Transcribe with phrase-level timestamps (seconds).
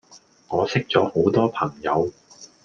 [0.47, 2.11] 我識左好多朋友